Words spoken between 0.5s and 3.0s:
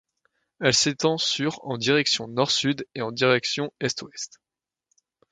Elle s'étend sur en direction nord-sud